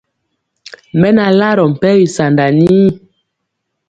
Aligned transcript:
Mɛ 0.99 1.09
na 1.15 1.25
larɔ 1.39 1.63
mpɛgi 1.73 2.05
sanda 2.15 2.45
nii. 2.59 2.87